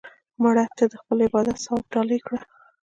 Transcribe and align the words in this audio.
مړه 0.41 0.65
ته 0.77 0.83
د 0.91 0.93
خپل 1.01 1.17
عبادت 1.27 1.57
ثواب 1.65 1.85
ډالۍ 1.93 2.19
کړه 2.25 2.39